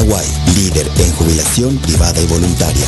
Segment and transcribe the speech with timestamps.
[0.00, 2.86] Paraguay, líder en jubilación privada y voluntaria.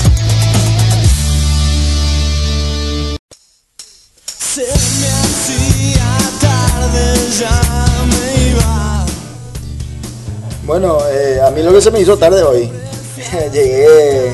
[10.64, 12.70] Bueno, eh, a mí lo que se me hizo tarde hoy,
[13.52, 14.32] llegué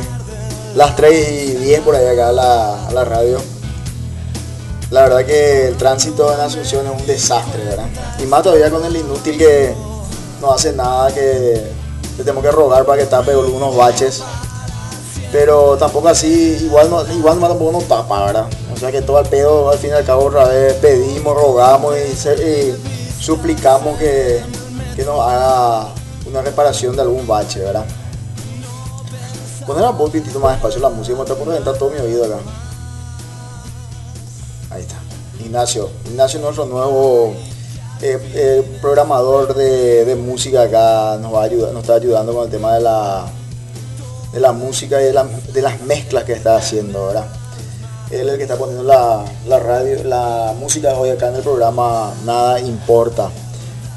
[0.77, 3.41] las 3 y 10 por ahí acá a la, a la radio.
[4.93, 7.89] La verdad que el tránsito en Asunción es un desastre, ¿verdad?
[8.21, 9.75] Y más todavía con el inútil que
[10.41, 11.78] no hace nada, que
[12.19, 14.23] le tengo que rogar para que tape algunos baches.
[15.31, 18.47] Pero tampoco así, igual no, igual tampoco nos tapa, ¿verdad?
[18.75, 21.95] O sea que todo el pedo al fin y al cabo otra vez pedimos, rogamos
[21.97, 22.75] y,
[23.21, 24.43] suplicamos que,
[24.97, 25.89] que nos haga
[26.27, 27.85] una reparación de algún bache, ¿verdad?
[29.67, 32.37] Poner un poquitito más despacio la música, me está por todo mi oído acá.
[34.71, 34.97] Ahí está.
[35.45, 35.91] Ignacio.
[36.07, 37.35] Ignacio, nuestro nuevo
[38.01, 42.51] eh, eh, programador de, música acá, nos va a ayudar, nos está ayudando con el
[42.51, 43.27] tema de la
[44.33, 47.27] de la música y de, la- las mezclas que está haciendo, ¿verdad?
[48.11, 49.25] Él es el que está poniendo la,
[49.59, 53.31] radio, la música hoy acá en el programa Nada Importa.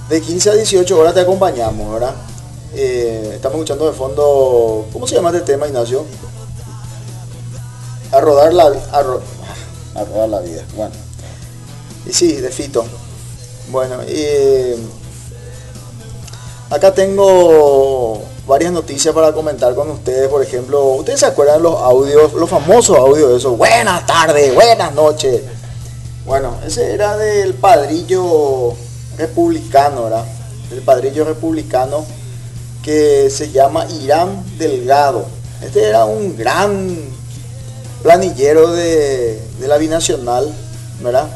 [0.10, 2.14] De 15 a 18 horas te acompañamos, ¿verdad?
[2.74, 6.06] Eh, estamos escuchando de fondo, ¿cómo se llama este tema, Ignacio?
[8.12, 10.92] A rodar la, a rodar la vida, bueno.
[12.06, 12.84] Y sí, de Fito.
[13.72, 14.76] Bueno, y
[16.70, 20.28] acá tengo varias noticias para comentar con ustedes.
[20.28, 23.58] Por ejemplo, ¿ustedes se acuerdan los audios, los famosos audios de esos?
[23.58, 25.44] Buenas tardes, buenas noches.
[26.26, 28.74] Bueno, ese era del padrillo
[29.18, 30.26] republicano, ¿verdad?
[30.70, 32.06] El padrillo republicano
[32.84, 35.26] que se llama Irán Delgado.
[35.62, 36.94] Este era un gran
[38.04, 40.54] planillero de la binacional,
[41.02, 41.30] ¿verdad?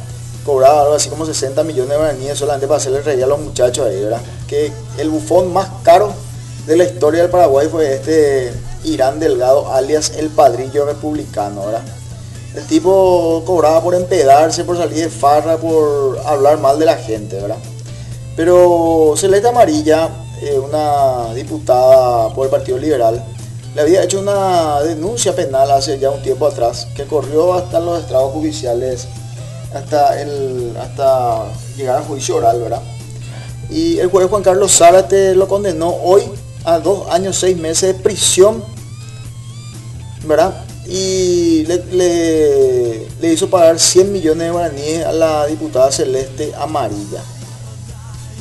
[0.45, 3.87] Cobraba algo así como 60 millones de guaraníes solamente para hacerle reír a los muchachos
[3.87, 4.21] ahí, ¿verdad?
[4.47, 6.13] Que el bufón más caro
[6.67, 11.83] de la historia del Paraguay fue este Irán Delgado, alias el padrillo republicano, ¿verdad?
[12.55, 17.35] El tipo cobraba por empedarse, por salir de farra, por hablar mal de la gente,
[17.41, 17.57] ¿verdad?
[18.35, 20.09] Pero Celeste Amarilla,
[20.41, 23.23] eh, una diputada por el Partido Liberal,
[23.75, 27.99] le había hecho una denuncia penal hace ya un tiempo atrás, que corrió hasta los
[27.99, 29.07] estrados judiciales,
[29.75, 31.45] hasta, el, hasta
[31.77, 32.81] llegar a juicio oral, ¿verdad?
[33.69, 36.23] Y el juez Juan Carlos Zárate lo condenó hoy
[36.63, 38.63] a dos años, seis meses de prisión,
[40.25, 40.63] ¿verdad?
[40.87, 41.83] Y le,
[43.21, 47.21] le- hizo pagar 100 millones de guaraníes a la diputada Celeste Amarilla.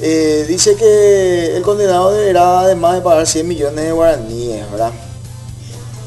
[0.00, 4.93] Eh, dice que el condenado deberá además de pagar 100 millones de guaraníes, ¿verdad?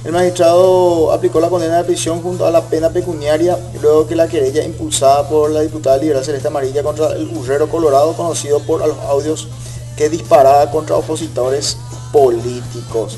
[0.07, 4.29] El magistrado aplicó la condena de prisión junto a la pena pecuniaria luego que la
[4.29, 8.97] querella impulsada por la diputada liberal Celeste Amarilla contra el Urrero Colorado, conocido por los
[8.99, 9.49] audios
[9.97, 11.75] que disparaba contra opositores
[12.13, 13.17] políticos.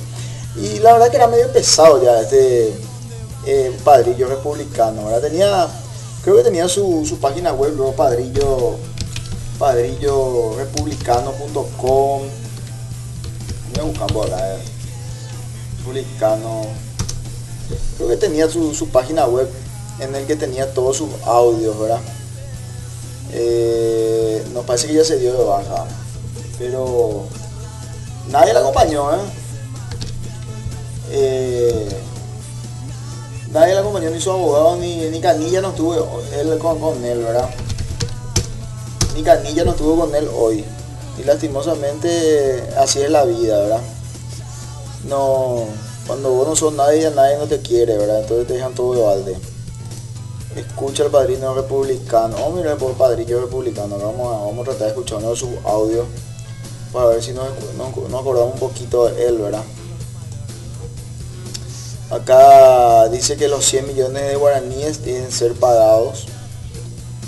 [0.55, 2.73] Y la verdad que era medio pesado ya este
[3.45, 5.21] eh, padrillo republicano, ¿verdad?
[5.21, 5.67] Tenía,
[6.23, 8.77] creo que tenía su, su página web, luego padrillo,
[9.59, 12.21] padrillorepublicano.com.
[13.75, 14.78] Voy a buscar por acá, eh.
[15.89, 16.66] Republicano.
[17.97, 19.50] Creo que tenía su, su página web
[20.00, 22.00] en el que tenía todos sus audios, ¿verdad?
[23.31, 25.85] Eh, nos parece que ya se dio de baja.
[26.57, 27.25] Pero
[28.29, 29.19] nadie la acompañó, ¿eh?
[31.11, 31.89] Eh,
[33.51, 37.19] nadie la acompañó, ni su abogado, ni, ni Canilla no estuvo él con, con él,
[37.19, 37.50] ¿verdad?
[39.16, 40.63] Ni Canilla no estuvo con él hoy.
[41.17, 43.81] Y lastimosamente así es la vida, ¿verdad?
[45.08, 45.66] No,
[46.08, 48.22] cuando vos no sos nadie, nadie no te quiere, ¿verdad?
[48.22, 49.38] Entonces te dejan todo de balde.
[50.56, 52.36] Escucha al padrino republicano.
[52.38, 53.98] Oh, mira por padrillo republicano.
[53.98, 56.06] Vamos a, vamos a tratar de escuchar uno de sus audios
[56.92, 59.64] para ver si nos, nos, nos acordamos un poquito de él, ¿verdad?
[62.10, 66.26] Acá dice que los 100 millones de guaraníes que ser pagados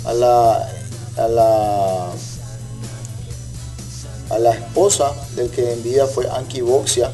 [0.04, 0.68] a la,
[1.16, 2.08] a la,
[4.30, 7.12] a la esposa del que en vida fue Anki Boxia,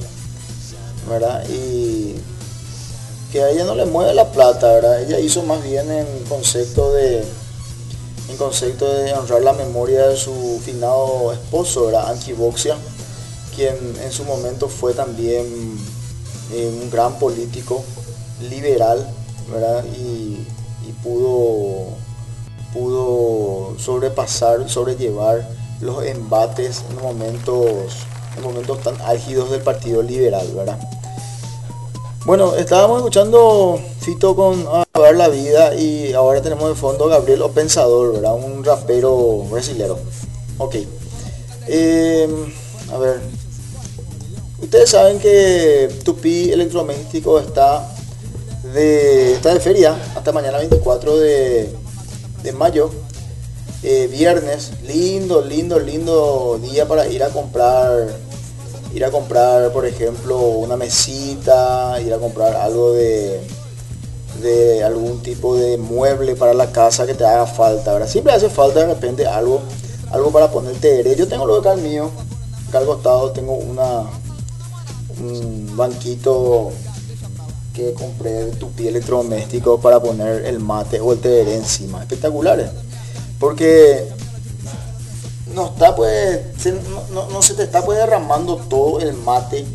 [1.09, 1.45] ¿verdad?
[1.49, 2.15] Y
[3.33, 5.03] que a ella no le mueve la plata, ¿verdad?
[5.03, 7.25] Ella hizo más bien en concepto de
[8.29, 12.11] en concepto de honrar la memoria de su finado esposo, ¿verdad?
[12.11, 12.77] Anki Boxia,
[13.55, 15.47] quien en su momento fue también
[16.53, 17.83] eh, un gran político
[18.51, 19.07] liberal,
[19.51, 19.85] ¿verdad?
[19.85, 20.45] Y,
[21.03, 21.93] pudo,
[22.73, 25.49] pudo sobrepasar, sobrellevar
[25.81, 30.79] los embates en momentos, en momentos tan álgidos del Partido Liberal, ¿verdad?
[32.25, 37.43] Bueno, estábamos escuchando Fito con A ver la vida y ahora tenemos de fondo Gabriel
[37.43, 38.35] O Pensador, ¿verdad?
[38.35, 39.99] Un rapero brasilero.
[40.59, 40.77] Ok.
[41.69, 42.29] Eh,
[42.93, 43.21] a ver.
[44.61, 47.89] Ustedes saben que Tupi Electrodoméstico está
[48.75, 51.73] de, está de feria hasta mañana 24 de,
[52.57, 52.91] mayo.
[53.83, 58.09] Eh, viernes, lindo, lindo, lindo día para ir a comprar,
[58.95, 63.41] ir a comprar, por ejemplo, una mesita, ir a comprar algo de,
[64.43, 68.09] de algún tipo de mueble para la casa que te haga falta, ¿verdad?
[68.09, 69.61] Siempre hace falta de repente algo,
[70.11, 72.11] algo para ponerte Yo tengo lo acá el mío,
[72.69, 74.03] acá al costado tengo una,
[75.21, 76.71] un banquito
[77.75, 82.01] que compré de tu pie electrodoméstico para poner el mate o el tereré encima.
[82.03, 82.71] Espectaculares.
[83.39, 84.09] Porque
[85.59, 86.41] no está pues,
[87.11, 89.67] no, se te está pues derramando todo el mate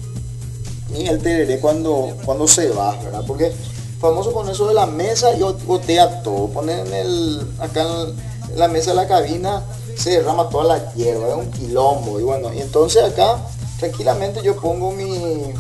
[0.92, 3.24] ni el tereré cuando, cuando se va, ¿verdad?
[3.28, 3.52] Porque
[4.00, 6.48] famoso con eso de la mesa y gotea todo.
[6.48, 9.64] Ponen el, acá en la mesa de la cabina
[9.98, 12.20] se derrama toda la hierba, es un quilombo.
[12.20, 13.38] Y bueno, y entonces acá
[13.80, 15.54] tranquilamente yo pongo mi,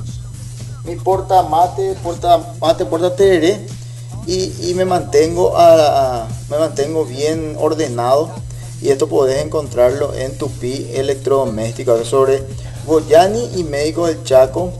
[0.85, 3.65] mi porta mate, porta mate, porta tereré
[4.25, 8.29] y, me mantengo a, me mantengo bien ordenado
[8.83, 12.43] y esto podés encontrarlo en Tupi Electrodoméstico sobre
[12.85, 14.73] Goyani y Médico del Chaco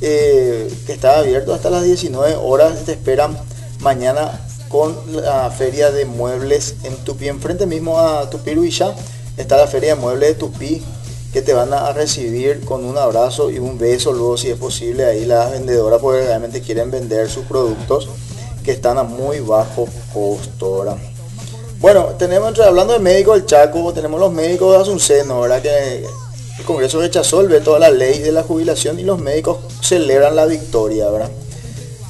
[0.00, 2.84] eh, que está abierto hasta las 19 horas.
[2.84, 3.36] Te esperan
[3.80, 7.26] mañana con la feria de muebles en Tupi.
[7.26, 8.94] Enfrente mismo a Tupi Luisa
[9.36, 10.82] está la feria de muebles de Tupi
[11.32, 15.04] que te van a recibir con un abrazo y un beso luego si es posible
[15.04, 18.08] ahí las vendedoras porque realmente quieren vender sus productos
[18.62, 20.84] que están a muy bajo costo
[21.82, 26.06] bueno tenemos hablando de médicos del Chaco tenemos los médicos de Asunceno verdad que
[26.58, 30.36] el Congreso rechazó el veto a la ley de la jubilación y los médicos celebran
[30.36, 31.30] la victoria, ¿verdad?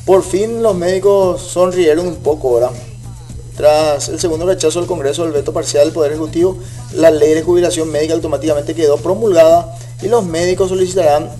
[0.05, 2.73] Por fin los médicos sonrieron un poco, ¿verdad?
[3.57, 6.59] Tras el segundo rechazo del Congreso del veto parcial del Poder Ejecutivo,
[6.95, 11.31] la ley de jubilación médica automáticamente quedó promulgada y los médicos solicitarán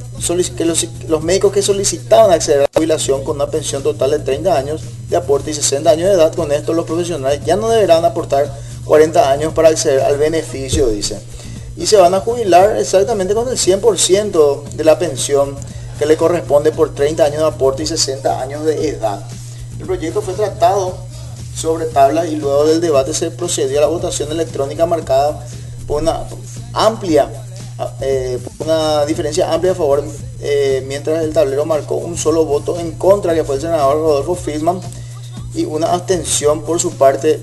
[0.57, 4.57] que los, médicos que solicitaban acceder a la jubilación con una pensión total de 30
[4.57, 8.05] años de aporte y 60 años de edad, con esto los profesionales ya no deberán
[8.05, 8.53] aportar
[8.85, 11.21] 40 años para acceder al beneficio, dice
[11.77, 15.57] y se van a jubilar exactamente con el 100% de la pensión
[15.99, 19.25] que le corresponde por 30 años de aporte y 60 años de edad.
[19.79, 20.97] El proyecto fue tratado
[21.55, 25.45] sobre tablas y luego del debate se procedió a la votación electrónica marcada
[25.87, 26.25] por una
[26.73, 27.29] amplia,
[28.01, 30.05] eh, una diferencia amplia a favor,
[30.41, 34.35] eh, mientras el tablero marcó un solo voto en contra, que fue el senador Rodolfo
[34.35, 34.81] Friedman,
[35.55, 37.41] y una abstención por su parte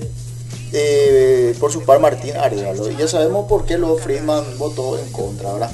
[0.72, 2.90] eh, por su par Martín Arevalo.
[2.90, 5.70] Y ya sabemos por qué luego Friedman votó en contra, ¿verdad?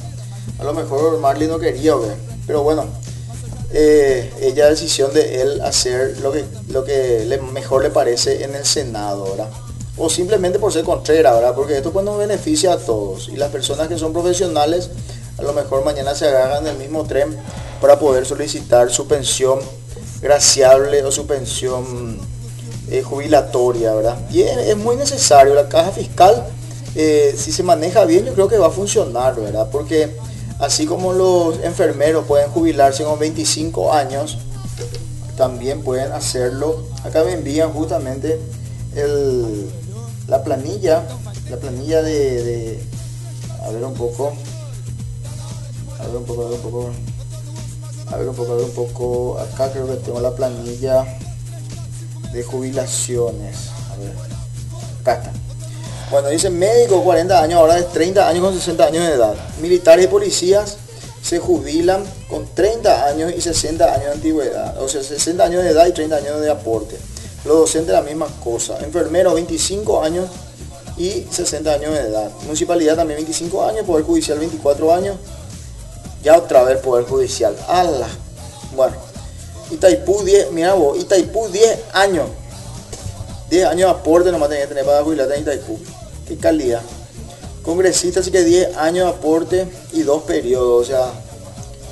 [0.59, 2.17] A lo mejor Marley no quería, ver
[2.47, 2.85] pero bueno,
[3.73, 8.65] ella decisión de él hacer lo que, lo que le, mejor le parece en el
[8.65, 9.51] Senado, ¿verdad?
[9.99, 11.55] O simplemente por ser contrera, ¿verdad?
[11.55, 13.29] Porque esto pues nos beneficia a todos.
[13.29, 14.91] Y las personas que son profesionales,
[15.39, 17.37] a lo mejor mañana se agarran del mismo tren
[17.81, 19.59] para poder solicitar su pensión
[20.21, 22.19] graciable o su pensión
[22.91, 24.19] eh, jubilatoria, ¿verdad?
[24.31, 26.47] Y es, muy necesario, la caja fiscal,
[26.95, 29.69] eh, si se maneja bien, yo creo que va a funcionar, ¿verdad?
[29.71, 30.17] Porque
[30.59, 34.39] así como los enfermeros pueden jubilarse con 25 años,
[35.37, 36.85] también pueden hacerlo.
[37.05, 38.41] Acá me envían justamente
[38.95, 39.69] el,
[40.28, 41.02] la planilla,
[41.50, 42.82] la planilla de, de,
[43.64, 44.32] a ver un poco,
[45.99, 46.90] a ver un poco, a ver un poco,
[48.11, 51.04] a ver un poco, a ver un poco, acá creo que tengo la planilla
[52.33, 53.56] de jubilaciones.
[53.92, 54.12] A ver,
[55.00, 55.33] acá está.
[56.11, 59.35] Bueno, dice médico 40 años, ahora es 30 años con 60 años de edad.
[59.61, 60.76] Militares y policías
[61.21, 64.80] se jubilan con 30 años y 60 años de antigüedad.
[64.80, 66.97] O sea, 60 años de edad y 30 años de aporte.
[67.47, 68.79] Los docentes la misma cosa.
[68.81, 70.29] Enfermeros 25 años
[70.97, 72.31] y 60 años de edad.
[72.45, 75.17] Municipalidad también 25 años, Poder Judicial 24 años.
[76.23, 77.57] Ya otra vez Poder Judicial.
[77.69, 78.09] ¡Hala!
[78.75, 78.97] Bueno,
[79.71, 82.26] Itaipú 10, mira vos, Itaipú 10 años.
[83.49, 85.79] 10 años de aporte nomás tenía que tener para jubilarte en Itaipú.
[86.26, 86.83] Qué calidad.
[87.62, 91.12] Congresista así que 10 años de aporte y dos periodos, o sea,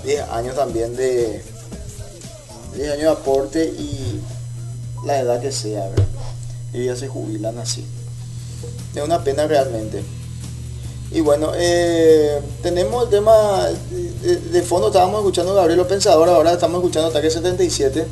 [0.05, 1.43] 10 años también de
[2.75, 4.21] 10 años de aporte y
[5.05, 6.07] la edad que sea, ¿verdad?
[6.73, 7.85] Ya se jubilan así.
[8.95, 10.03] Es una pena realmente.
[11.15, 13.69] Y bueno, eh, tenemos el tema
[14.51, 18.05] de, fondo, estábamos escuchando Gabriel Pensador, ahora estamos escuchando Ataque 77.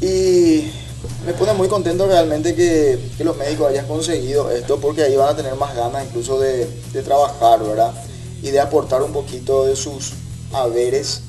[0.00, 0.70] Y
[1.26, 5.36] me pone muy contento realmente que, los médicos hayan conseguido esto, porque ahí van a
[5.36, 6.66] tener más ganas incluso de,
[7.04, 7.92] trabajar, ¿verdad?
[8.42, 10.12] Y de aportar un poquito de sus
[10.52, 11.22] haberes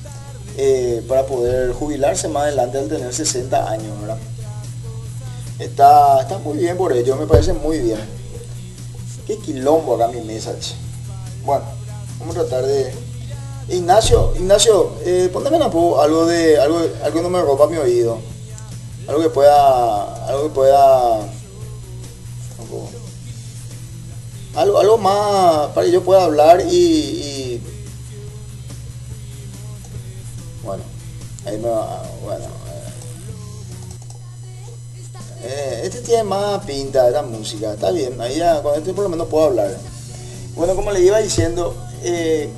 [0.56, 3.92] eh, para poder jubilarse más adelante al tener 60 años.
[5.58, 8.00] Está, está muy bien por ello, me parece muy bien.
[9.26, 10.54] Qué quilombo acá mi mesa,
[11.44, 11.64] Bueno,
[12.18, 12.92] vamos a tratar de,
[13.68, 18.18] Ignacio, Ignacio, eh, algo de algo, algo no me rompa mi oído.
[19.08, 21.20] Algo que pueda, algo que pueda,
[24.54, 27.60] algo, algo más para que yo pueda hablar y,
[30.62, 30.82] bueno,
[31.46, 32.63] ahí me va, bueno.
[35.44, 39.04] Eh, este tiene más pinta de la música, está bien, ahí ya con este por
[39.04, 39.76] lo menos puedo hablar.
[40.56, 42.50] Bueno, como le iba diciendo, eh,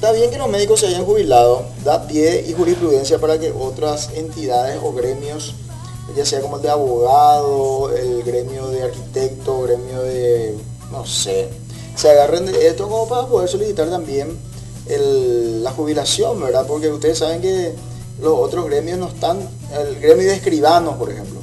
[0.00, 4.08] Está bien que los médicos se hayan jubilado, da pie y jurisprudencia para que otras
[4.14, 5.54] entidades o gremios,
[6.16, 10.56] ya sea como el de abogado, el gremio de arquitecto, gremio de,
[10.90, 11.50] no sé,
[11.96, 14.38] se agarren de esto como para poder solicitar también
[14.86, 16.64] la jubilación, ¿verdad?
[16.66, 17.74] Porque ustedes saben que
[18.22, 19.38] los otros gremios no están,
[19.78, 21.39] el gremio de escribanos, por ejemplo.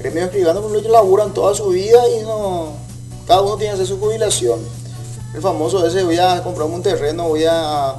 [0.00, 2.72] El gremio de escribanos, por ejemplo, laburan toda su vida y no,
[3.26, 4.60] cada uno tiene que hacer su jubilación
[5.34, 7.96] el famoso ese, voy a comprarme un terreno, voy a,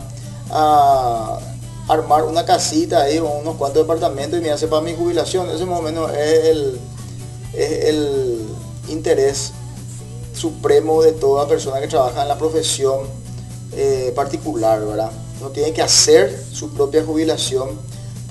[1.87, 5.49] armar una casita ahí o unos cuantos departamentos y me hace para mi jubilación.
[5.49, 6.79] Ese más o menos es el,
[7.53, 8.47] el
[8.87, 9.51] interés
[10.33, 12.99] supremo de toda persona que trabaja en la profesión
[13.73, 15.11] eh, particular, ¿verdad?
[15.41, 17.69] No tiene que hacer su propia jubilación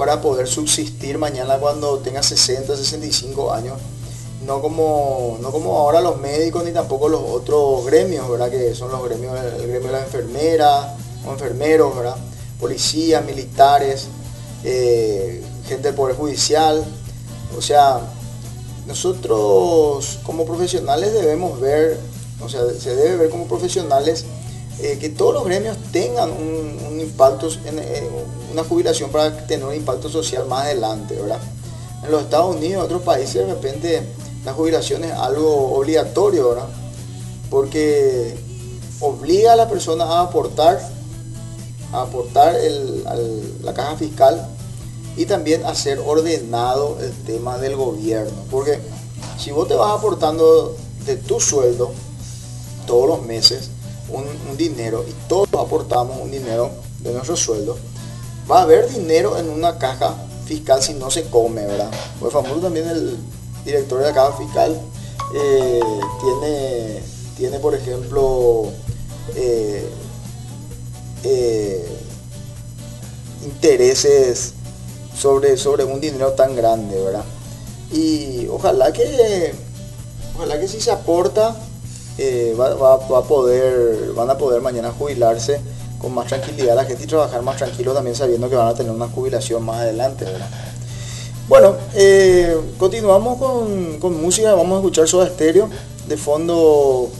[0.01, 3.75] para poder subsistir mañana cuando tenga 60, 65 años
[4.47, 8.51] no como, no como ahora los médicos ni tampoco los otros gremios, ¿verdad?
[8.51, 10.87] Que son los gremios, el gremio de las enfermeras
[11.27, 12.17] o enfermeros, ¿verdad?
[12.59, 14.09] Policías, militares,
[14.65, 16.83] eh, gente del Poder Judicial.
[17.59, 18.01] O sea,
[18.87, 22.01] nosotros como profesionales debemos ver,
[22.43, 24.25] o sea, se debe ver como profesionales
[24.83, 27.81] eh, que todos los gremios tengan un, impacto, en,
[28.53, 31.41] una jubilación para tener un impacto social más adelante, ¿verdad?
[32.03, 34.03] En los Estados Unidos, otros países, de repente
[34.45, 36.69] la jubilación es algo obligatorio, ¿verdad?
[37.51, 38.37] Porque
[39.01, 40.81] obliga a la persona a aportar,
[41.93, 42.57] a aportar
[43.63, 44.49] la caja fiscal
[45.17, 48.45] y también a ser ordenado el tema del gobierno.
[48.51, 48.79] Porque
[49.39, 51.91] si vos te vas aportando de tu sueldo
[52.87, 53.71] todos los meses
[54.13, 57.77] un, dinero y todos aportamos un dinero de nuestro sueldo,
[58.51, 60.15] va a haber dinero en una caja
[60.45, 61.91] fiscal si no se come, ¿verdad?
[62.19, 63.17] Pues famoso también el
[63.65, 64.81] director de la Caja Fiscal
[65.35, 65.81] eh,
[66.21, 67.03] tiene,
[67.37, 68.65] tiene, por ejemplo,
[69.37, 69.89] eh,
[71.23, 71.89] eh,
[73.45, 74.55] intereses
[75.17, 77.25] sobre, sobre un dinero tan grande, ¿verdad?
[77.93, 79.55] Y ojalá que,
[80.35, 81.57] ojalá que si se aporta,
[82.59, 85.61] va, a poder, van a poder mañana jubilarse
[85.99, 88.93] con más tranquilidad la gente y trabajar más tranquilo también sabiendo que van a tener
[88.93, 90.27] una jubilación más adelante.
[91.49, 93.39] Bueno, eh, continuamos
[93.99, 95.69] con, música, vamos a escuchar Soda Stereo,
[96.07, 97.11] de fondo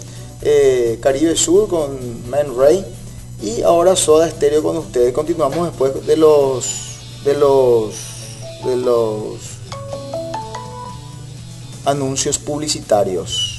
[0.43, 2.85] eh, Caribe Sur con Man Ray
[3.43, 5.13] y ahora Soda Stereo con ustedes.
[5.13, 7.95] Continuamos después de los de los
[8.65, 9.35] de los
[11.85, 13.50] anuncios publicitarios.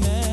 [0.00, 0.31] man.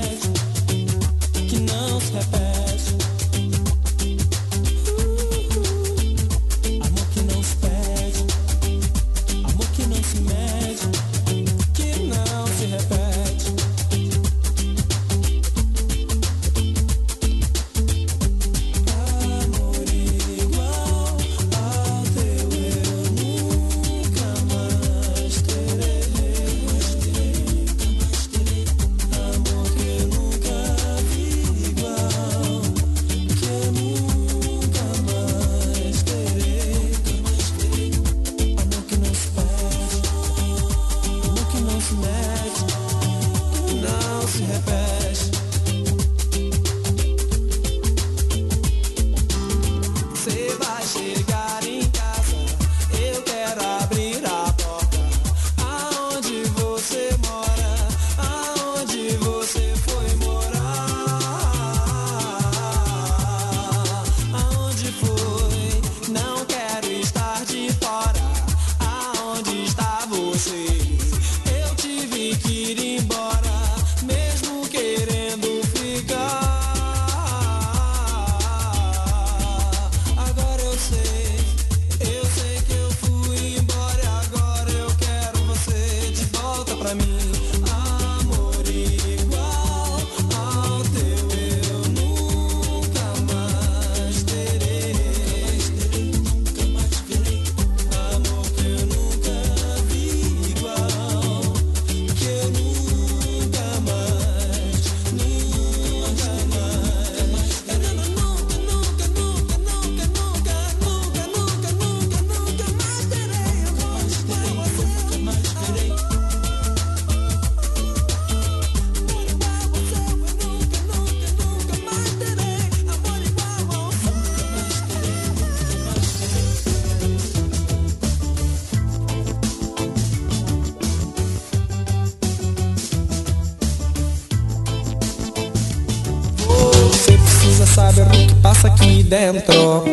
[139.10, 139.84] Dentro.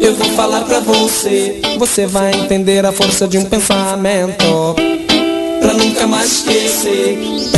[0.00, 4.74] Eu vou falar pra você, você vai entender a força de um pensamento.
[5.60, 7.49] Pra nunca mais esquecer.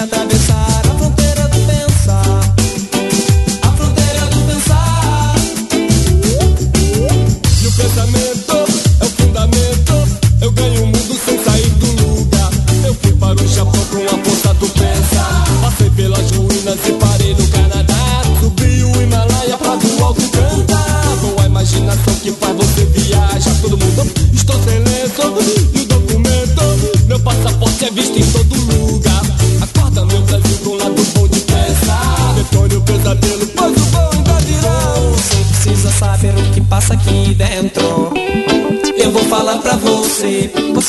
[0.00, 0.59] atravessar.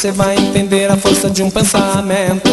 [0.01, 2.49] Você vai entender a força de um pensamento.